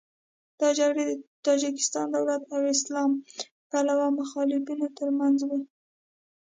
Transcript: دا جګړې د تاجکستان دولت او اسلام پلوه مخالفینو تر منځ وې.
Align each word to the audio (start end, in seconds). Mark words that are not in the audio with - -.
دا 0.59 0.69
جګړې 0.79 1.03
د 1.07 1.11
تاجکستان 1.47 2.07
دولت 2.15 2.41
او 2.55 2.61
اسلام 2.75 3.11
پلوه 3.69 4.07
مخالفینو 4.19 4.87
تر 4.99 5.09
منځ 5.19 5.37
وې. 5.49 5.61